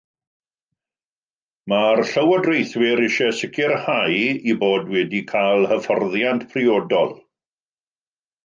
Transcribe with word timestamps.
Mae'r 1.73 2.01
llywodraethwyr 2.13 3.03
eisiau 3.07 3.35
sicrhau 3.41 4.17
eu 4.31 4.59
bod 4.65 4.89
wedi 4.97 5.23
cael 5.35 5.71
hyfforddiant 5.75 6.49
priodol 6.55 7.17